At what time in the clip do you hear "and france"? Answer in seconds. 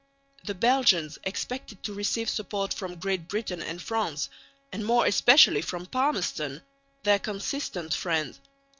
3.61-4.29